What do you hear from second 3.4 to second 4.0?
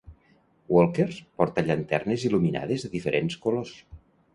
colors.